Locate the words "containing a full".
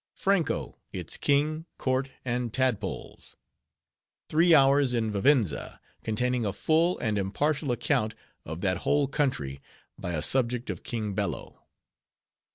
6.03-6.97